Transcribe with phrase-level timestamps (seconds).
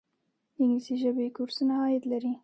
[0.55, 2.31] د انګلیسي ژبې کورسونه عاید لري؟